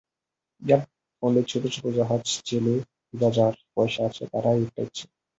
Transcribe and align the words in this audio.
Yacht 0.61 0.83
বলে 1.23 1.41
ছোট 1.43 1.63
ছোট 1.73 1.85
জাহাজ 1.97 2.23
ছেলে-বুড়ো 2.47 3.29
যার 3.35 3.53
পয়সা 3.75 4.01
আছে, 4.09 4.23
তারই 4.33 4.61
একটা 4.61 4.81
আছে। 4.87 5.03